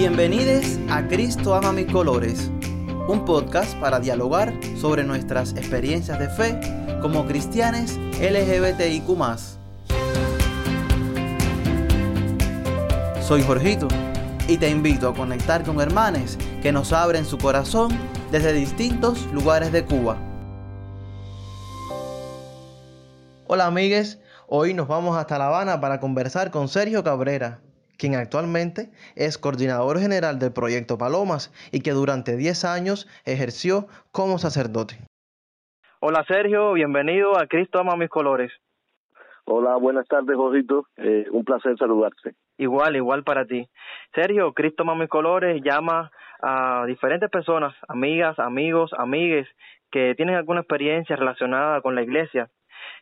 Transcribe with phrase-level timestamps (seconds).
[0.00, 2.50] Bienvenidos a Cristo Ama Mis Colores,
[3.06, 6.58] un podcast para dialogar sobre nuestras experiencias de fe
[7.02, 9.04] como cristianes LGBTIQ.
[13.20, 13.88] Soy Jorgito
[14.48, 17.90] y te invito a conectar con hermanes que nos abren su corazón
[18.32, 20.16] desde distintos lugares de Cuba.
[23.46, 27.60] Hola amigues, hoy nos vamos hasta La Habana para conversar con Sergio Cabrera,
[28.00, 34.38] quien actualmente es coordinador general del proyecto Palomas y que durante 10 años ejerció como
[34.38, 34.94] sacerdote.
[36.00, 38.50] Hola Sergio, bienvenido a Cristo Ama Mis Colores.
[39.44, 40.86] Hola, buenas tardes, Josito.
[40.96, 42.34] Eh, un placer saludarte.
[42.56, 43.68] Igual, igual para ti.
[44.14, 46.10] Sergio, Cristo Ama Mis Colores llama
[46.42, 49.46] a diferentes personas, amigas, amigos, amigues,
[49.90, 52.48] que tienen alguna experiencia relacionada con la iglesia.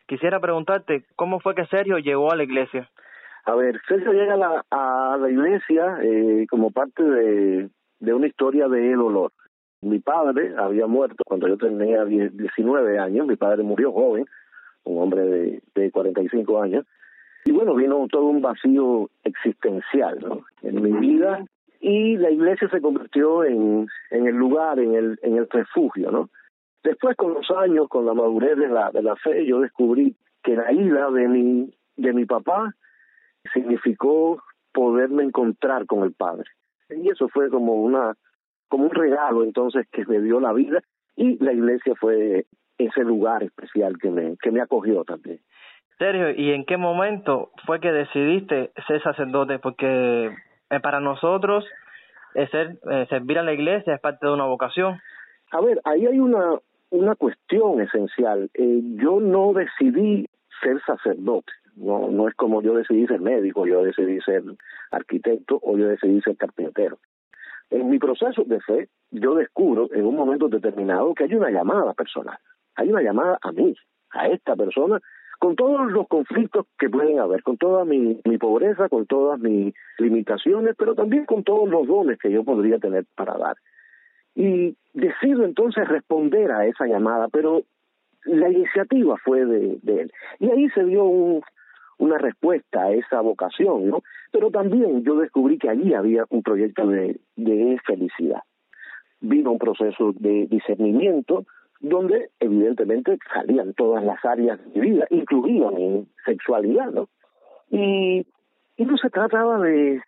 [0.07, 2.89] Quisiera preguntarte, ¿cómo fue que Sergio llegó a la iglesia?
[3.49, 7.69] A ver, Sergio llega a la, a la iglesia eh, como parte de,
[8.13, 9.31] una historia de dolor.
[9.81, 14.27] Mi padre había muerto cuando yo tenía 19 años, mi padre murió joven,
[14.83, 16.85] un hombre de, de 45 años,
[17.45, 20.19] y bueno, vino todo un vacío existencial
[20.61, 21.43] en mi vida
[21.79, 26.29] y la iglesia se convirtió en, el lugar, en el, refugio, ¿no?
[26.83, 30.55] Después, con los años, con la madurez de la, de la fe, yo descubrí que
[30.55, 32.75] la ida de mi, de mi papá
[33.53, 34.41] significó
[34.73, 36.45] poderme encontrar con el Padre.
[36.89, 38.15] Y eso fue como una
[38.67, 40.81] como un regalo entonces que me dio la vida
[41.15, 42.45] y la iglesia fue
[42.77, 45.39] ese lugar especial que me que me acogió también.
[45.97, 49.59] Sergio, ¿y en qué momento fue que decidiste ser sacerdote?
[49.59, 50.33] Porque
[50.69, 51.65] eh, para nosotros
[52.35, 54.97] eh, ser, eh, servir a la iglesia es parte de una vocación.
[55.51, 56.59] A ver, ahí hay una
[56.91, 58.49] una cuestión esencial.
[58.55, 60.27] yo no decidí
[60.61, 61.51] ser sacerdote.
[61.79, 64.43] No, no es como yo decidí ser médico, yo decidí ser
[64.91, 66.99] arquitecto o yo decidí ser carpintero.
[67.69, 71.93] En mi proceso de fe, yo descubro en un momento determinado que hay una llamada
[71.93, 72.37] personal,
[72.75, 73.73] hay una llamada a mí,
[74.11, 74.99] a esta persona,
[75.39, 79.73] con todos los conflictos que pueden haber, con toda mi, mi pobreza, con todas mis
[79.97, 83.55] limitaciones, pero también con todos los dones que yo podría tener para dar.
[84.35, 87.61] Y decido entonces responder a esa llamada, pero
[88.25, 90.11] la iniciativa fue de, de él.
[90.39, 91.41] Y ahí se dio un,
[91.99, 94.03] una respuesta a esa vocación, ¿no?
[94.31, 98.41] Pero también yo descubrí que allí había un proyecto de, de felicidad.
[99.21, 101.45] Vino un proceso de discernimiento
[101.81, 107.09] donde evidentemente salían todas las áreas de mi vida, incluida mi sexualidad, ¿no?
[107.69, 108.25] Y,
[108.77, 110.01] no se trataba de,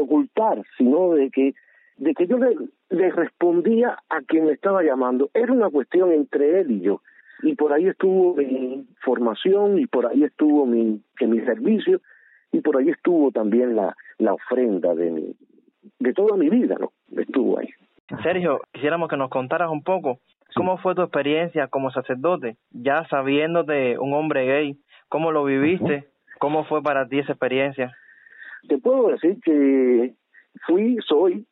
[0.00, 1.54] ocultar, sino de que
[1.96, 5.30] de que yo le respondía a quien me estaba llamando.
[5.32, 7.00] Era una cuestión entre él y yo
[7.44, 12.00] y por ahí estuvo mi formación y por ahí estuvo mi, que mi servicio
[12.52, 15.36] y por ahí estuvo también la, la ofrenda de mi,
[15.98, 16.92] de toda mi vida, ¿no?
[17.20, 17.68] Estuvo ahí.
[18.22, 20.20] Sergio, quisiéramos que nos contaras un poco
[20.54, 24.78] cómo fue tu experiencia como sacerdote, ya sabiendo de un hombre gay,
[25.10, 27.92] cómo lo viviste, cómo fue para ti esa experiencia.
[28.68, 30.14] Te puedo decir que
[30.66, 31.46] fui, soy,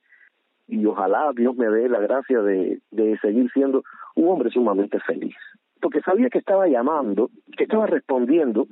[0.68, 3.82] y ojalá Dios me dé la gracia de, de seguir siendo
[4.14, 5.36] un hombre sumamente feliz
[5.82, 8.68] porque sabía que estaba llamando, que estaba respondiendo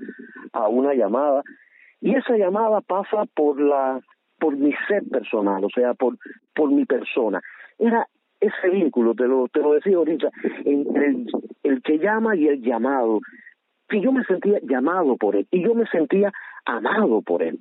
[0.52, 1.42] a una llamada,
[2.00, 4.00] y esa llamada pasa por la
[4.38, 6.16] por mi ser personal, o sea, por
[6.54, 7.42] por mi persona.
[7.78, 8.06] Era
[8.40, 10.30] ese vínculo, te lo, te lo decía ahorita,
[10.64, 11.16] entre
[11.62, 13.20] el, que llama y el llamado,
[13.88, 16.32] que yo me sentía llamado por él y yo me sentía
[16.64, 17.58] amado por él.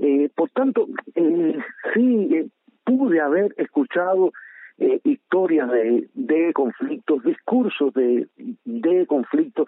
[0.00, 1.58] Eh, por tanto, eh,
[1.92, 2.46] sí, eh,
[2.84, 4.32] pude haber escuchado
[4.78, 8.26] eh, historias de, de conflictos, discursos de,
[8.64, 9.66] de conflictos,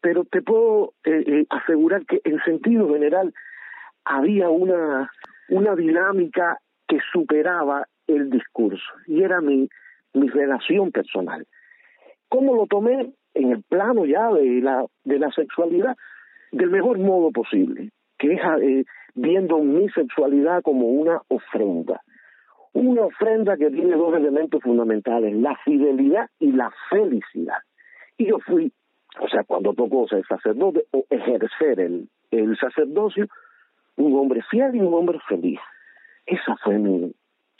[0.00, 3.32] pero te puedo eh, eh, asegurar que en sentido general
[4.04, 5.10] había una,
[5.48, 9.68] una dinámica que superaba el discurso y era mi,
[10.14, 11.46] mi relación personal.
[12.28, 13.12] ¿Cómo lo tomé?
[13.34, 15.94] En el plano ya de la, de la sexualidad,
[16.50, 18.84] del mejor modo posible, que es eh,
[19.14, 22.00] viendo mi sexualidad como una ofrenda
[22.78, 27.56] una ofrenda que tiene dos elementos fundamentales, la fidelidad y la felicidad.
[28.16, 28.72] Y yo fui,
[29.20, 33.26] o sea, cuando tocó ser sacerdote o ejercer el, el sacerdocio,
[33.96, 35.58] un hombre fiel y un hombre feliz.
[36.24, 37.12] Esa fue mi,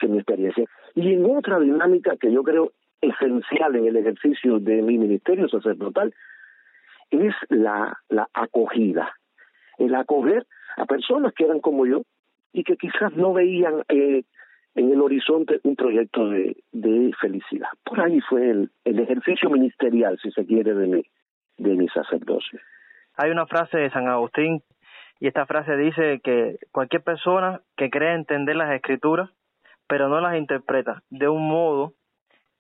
[0.03, 0.65] mi experiencia.
[0.95, 6.15] Y en otra dinámica que yo creo esencial en el ejercicio de mi ministerio sacerdotal,
[7.11, 9.13] es la, la acogida.
[9.79, 12.03] El acoger a personas que eran como yo
[12.53, 14.23] y que quizás no veían eh,
[14.79, 16.57] en el horizonte un proyecto de,
[17.21, 17.69] felicidad.
[17.85, 21.03] Por ahí fue el, ejercicio ministerial, si se quiere, de mi,
[21.57, 22.61] de mi sacerdocio.
[23.17, 24.63] Hay una frase de San Agustín
[25.19, 29.31] y esta frase dice que cualquier persona que cree entender las escrituras
[29.89, 31.95] pero no las interpreta de un modo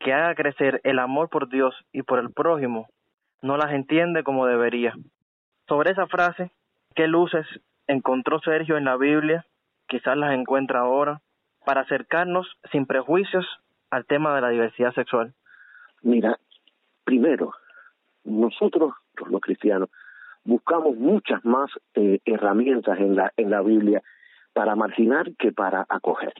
[0.01, 2.89] que haga crecer el amor por Dios y por el prójimo,
[3.43, 4.95] no las entiende como debería.
[5.69, 6.51] Sobre esa frase,
[6.95, 7.47] ¿qué luces
[7.87, 9.45] encontró Sergio en la Biblia?
[9.87, 11.21] Quizás las encuentra ahora,
[11.69, 13.45] para acercarnos sin prejuicios
[13.91, 15.35] al tema de la diversidad sexual.
[16.01, 16.39] Mira,
[17.05, 17.53] primero,
[18.25, 18.95] nosotros,
[19.29, 19.91] los cristianos,
[20.45, 24.03] buscamos muchas más eh, herramientas en la, en la Biblia
[24.55, 26.33] para marginar que para acoger.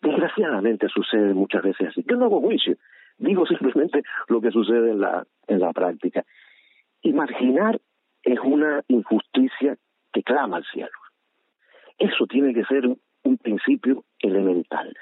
[0.00, 2.04] Desgraciadamente sucede muchas veces así.
[2.08, 2.76] Yo no hago juicio,
[3.16, 6.24] digo simplemente lo que sucede en la, en la práctica.
[7.02, 7.80] Y marginar
[8.22, 9.76] es una injusticia
[10.12, 10.96] que clama al cielo.
[11.98, 12.88] Eso tiene que ser
[13.48, 14.94] principio elemental.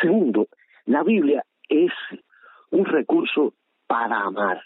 [0.00, 0.48] Segundo,
[0.86, 1.92] la Biblia es
[2.70, 3.54] un recurso
[3.86, 4.60] para amar,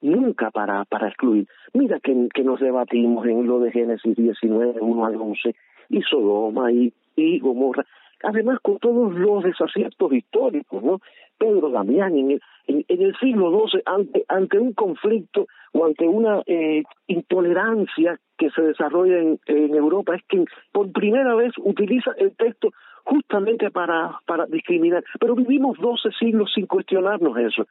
[0.00, 1.46] nunca para, para excluir.
[1.74, 5.54] Mira que, que nos debatimos en lo de Génesis 19, 1 al 11,
[5.90, 7.84] y Sodoma y, y Gomorra,
[8.22, 11.00] además con todos los desaciertos históricos, ¿no?
[11.36, 16.42] Pedro Damián en el, en, el siglo XII, ante, ante un conflicto o ante una
[16.46, 22.70] eh, intolerancia que se desarrolla en, Europa, es que por primera vez utiliza el texto
[23.04, 24.18] justamente para,
[24.48, 25.04] discriminar.
[25.20, 27.68] Pero vivimos 12 siglos sin cuestionarnos eso,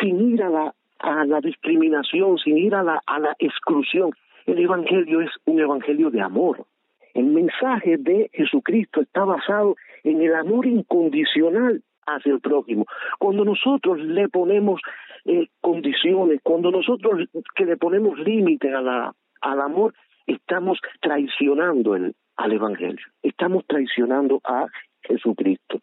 [0.00, 4.12] sin ir a la, a la discriminación, sin ir a la, a la exclusión.
[4.46, 6.64] El Evangelio es un Evangelio de amor.
[7.12, 9.74] El mensaje de Jesucristo está basado
[10.04, 12.86] en el amor incondicional hacia el prójimo.
[13.18, 14.80] Cuando nosotros le ponemos
[15.24, 19.94] eh, condiciones, cuando nosotros que le ponemos límites a la, al amor,
[20.26, 24.66] estamos traicionando el, al Evangelio, estamos traicionando a
[25.02, 25.80] Jesucristo.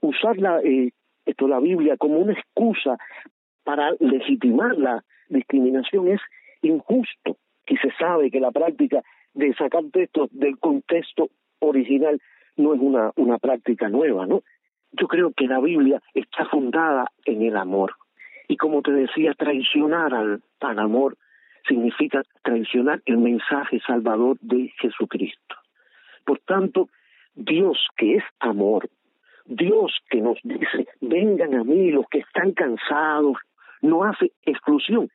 [0.00, 0.92] Usar la, eh,
[1.26, 2.96] esto, la Biblia como una excusa
[3.64, 6.20] para legitimar la discriminación es
[6.62, 7.36] injusto
[7.66, 9.02] y se sabe que la práctica
[9.34, 11.28] de sacar textos del contexto
[11.60, 12.20] original
[12.56, 14.42] no es una, una práctica nueva, ¿no?
[14.92, 17.94] Yo creo que la Biblia está fundada en el amor.
[18.48, 21.18] Y como te decía, traicionar al, al amor
[21.68, 25.56] significa traicionar el mensaje salvador de Jesucristo.
[26.24, 26.88] Por tanto,
[27.34, 28.88] Dios que es amor,
[29.44, 33.36] Dios que nos dice, vengan a mí los que están cansados,
[33.82, 35.10] no hace exclusión,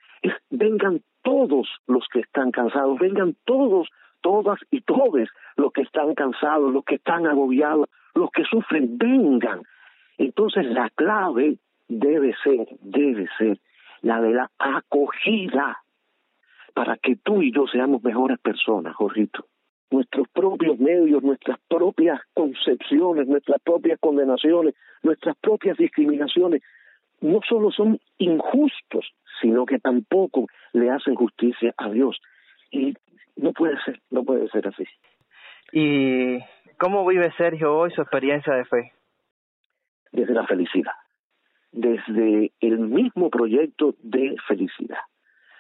[0.49, 3.89] vengan todos los que están cansados, vengan todos
[4.23, 9.61] todas y todos los que están cansados, los que están agobiados, los que sufren, vengan.
[10.17, 11.57] Entonces la clave
[11.87, 13.59] debe ser, debe ser
[14.01, 15.82] la de la acogida
[16.73, 19.45] para que tú y yo seamos mejores personas, Jorgito.
[19.91, 24.73] Nuestros propios medios, nuestras propias concepciones, nuestras propias condenaciones,
[25.03, 26.61] nuestras propias discriminaciones,
[27.21, 32.19] no solo son injustos, sino que tampoco le hacen justicia a Dios.
[32.71, 32.95] Y
[33.35, 34.85] no puede ser, no puede ser así.
[35.71, 36.39] ¿Y
[36.77, 38.93] cómo vive Sergio hoy su experiencia de fe?
[40.11, 40.93] Desde la felicidad,
[41.71, 44.99] desde el mismo proyecto de felicidad.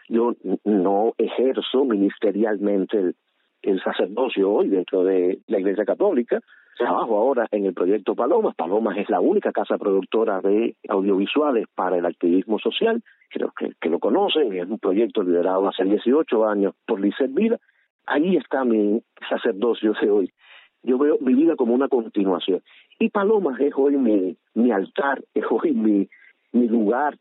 [0.09, 0.33] Yo
[0.65, 3.13] no ejerzo ministerialmente
[3.61, 6.41] el, sacerdocio hoy dentro de la Iglesia Católica,
[6.77, 8.55] Trabajo ahora en el proyecto Palomas.
[8.55, 13.03] Palomas es la única casa productora de audiovisuales para el activismo social.
[13.29, 14.51] Creo que, que lo conocen.
[14.53, 17.59] Es un proyecto liderado hace 18 años por Lizeth Vida.
[18.07, 20.33] Ahí está mi sacerdocio de hoy.
[20.81, 22.61] Yo veo mi vida como una continuación.
[22.99, 26.09] Y Palomas es hoy mi, mi altar, es hoy mi,
[26.51, 27.17] mi lugar.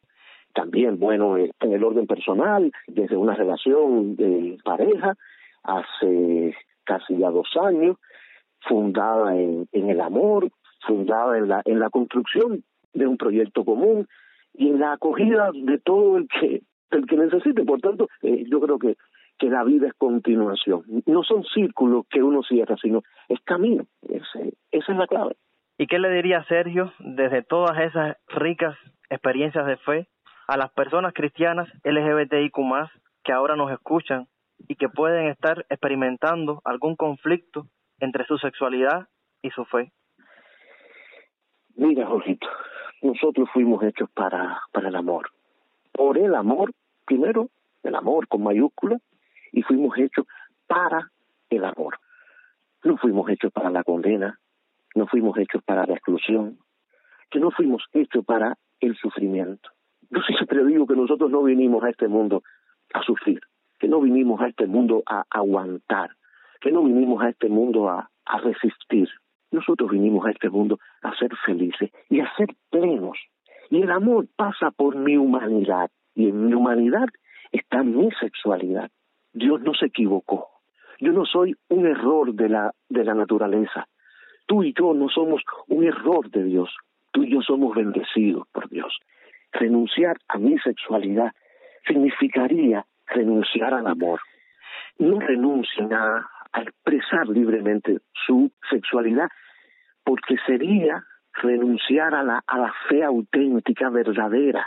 [0.54, 5.14] También, bueno, en el orden personal, desde una relación de pareja,
[5.62, 6.54] hace
[6.85, 7.97] casi ya dos años,
[8.61, 10.50] fundada en, en el amor,
[10.87, 14.06] fundada en la, en la construcción de un proyecto común
[14.54, 17.64] y en la acogida de todo el que, el que necesite.
[17.64, 18.97] Por tanto, eh, yo creo que,
[19.38, 20.82] que la vida es continuación.
[21.06, 23.87] No son círculos que uno cierra, sino es camino.
[24.02, 25.37] Ese, esa es la clave.
[25.78, 28.76] ¿Y qué le diría Sergio desde todas esas ricas
[29.09, 30.09] experiencias de fe
[30.46, 32.56] a las personas cristianas LGBTIQ
[33.22, 34.28] que ahora nos escuchan
[34.68, 37.66] y que pueden estar experimentando algún conflicto
[38.00, 39.08] entre su sexualidad
[39.42, 39.92] y su fe?
[41.75, 42.46] Mira, Jorgito,
[43.02, 45.30] nosotros fuimos hechos para, para el amor.
[45.92, 46.72] Por el amor,
[47.06, 47.49] primero,
[47.82, 48.99] el amor con mayúscula,
[49.52, 50.26] y fuimos hechos
[50.66, 51.11] para
[51.50, 51.99] el amor.
[52.84, 54.38] No fuimos hechos para la condena,
[54.94, 56.58] no fuimos hechos para la exclusión,
[57.30, 59.70] que no fuimos hechos para el sufrimiento.
[60.12, 62.42] Yo siempre digo que nosotros no vinimos a este mundo
[62.92, 63.40] a sufrir,
[63.78, 66.11] que no vinimos a este mundo a aguantar,
[66.61, 69.09] que no vinimos a este mundo a, a resistir.
[69.50, 73.19] Nosotros vinimos a este mundo a ser felices y a ser plenos.
[73.71, 75.90] Y el amor pasa por mi humanidad.
[76.14, 77.07] Y en mi humanidad
[77.50, 78.90] está mi sexualidad.
[79.33, 80.49] Dios no se equivocó.
[81.00, 83.88] Yo no soy un error de la, de la naturaleza.
[84.47, 86.69] tú y yo no somos un error de Dios,
[87.12, 88.99] tú y yo somos bendecidos por Dios.
[89.52, 91.32] Renunciar a mi sexualidad
[91.87, 94.21] significaría renunciar al amor.
[94.99, 99.26] No renuncien a, expresar libremente su sexualidad,
[100.04, 104.66] porque sería renunciar a la, a la fe auténtica, verdadera.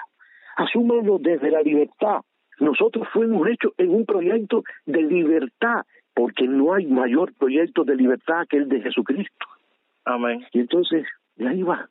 [0.56, 2.22] Asúmelo desde la libertad.
[2.60, 5.84] Nosotros fuimos hechos en un proyecto de libertad,
[6.16, 9.46] porque no hay mayor proyecto de libertad que el de Jesucristo.
[10.06, 10.44] Amén.
[10.54, 11.88] Y entonces, de ahí va.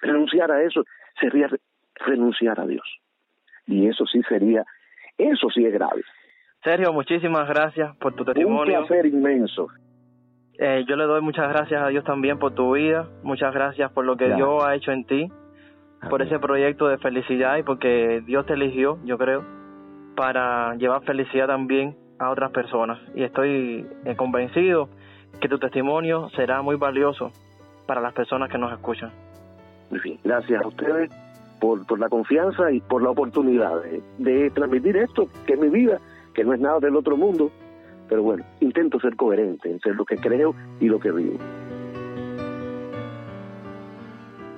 [0.00, 0.84] Renunciar a eso
[1.20, 1.48] sería
[2.04, 2.86] renunciar a Dios.
[3.66, 4.64] Y eso sí sería,
[5.18, 6.02] eso sí es grave.
[6.62, 8.80] Sergio, muchísimas gracias por tu testimonio.
[8.80, 9.68] Un placer inmenso.
[10.58, 14.04] Eh, yo le doy muchas gracias a Dios también por tu vida, muchas gracias por
[14.04, 15.30] lo que Dios ha hecho en ti,
[16.08, 19.44] por ese proyecto de felicidad y porque Dios te eligió, yo creo,
[20.16, 22.98] para llevar felicidad también a otras personas.
[23.14, 24.88] Y estoy eh, convencido
[25.40, 27.32] que tu testimonio será muy valioso
[27.86, 29.12] para las personas que nos escuchan.
[30.24, 31.10] Gracias a ustedes
[31.60, 33.82] por, por la confianza y por la oportunidad
[34.18, 36.00] de, transmitir esto, que es mi vida,
[36.34, 37.50] que no es nada del otro mundo,
[38.08, 41.38] pero bueno, intento ser coherente entre lo que creo y lo que vivo.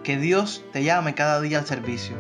[0.03, 2.17] Que Dios te llame cada día al servicio,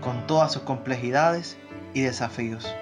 [0.00, 1.58] con todas sus complejidades
[1.94, 2.74] y desafíos.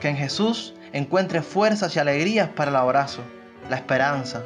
[0.00, 3.22] Que en Jesús encuentre fuerzas y alegrías para el abrazo,
[3.70, 4.44] la esperanza,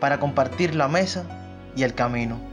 [0.00, 1.24] para compartir la mesa
[1.76, 2.51] y el camino.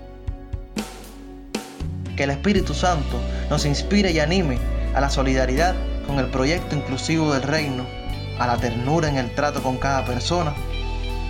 [2.19, 3.17] Que el Espíritu Santo
[3.49, 4.57] nos inspire y anime
[4.93, 5.73] a la solidaridad
[6.05, 7.85] con el proyecto inclusivo del reino,
[8.37, 10.53] a la ternura en el trato con cada persona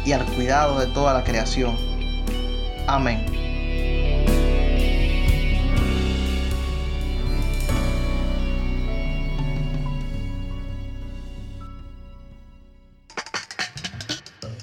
[0.03, 1.77] y al cuidado de toda la creación.
[2.87, 3.23] Amén.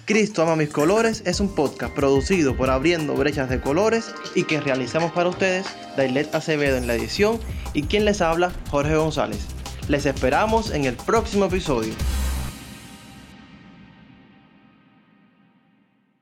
[0.06, 4.60] Cristo ama mis colores es un podcast producido por Abriendo Brechas de Colores y que
[4.60, 7.40] realizamos para ustedes Dailet Acevedo en la edición
[7.74, 9.40] y quien les habla Jorge González.
[9.88, 11.92] Les esperamos en el próximo episodio.